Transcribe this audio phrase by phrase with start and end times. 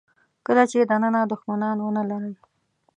[0.45, 2.33] کله چې دننه دوښمنان ونه لرئ.